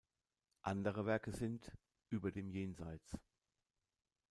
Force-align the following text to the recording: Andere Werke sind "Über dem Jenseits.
Andere 0.63 1.05
Werke 1.05 1.31
sind 1.31 1.71
"Über 2.09 2.31
dem 2.31 2.49
Jenseits. 2.49 3.19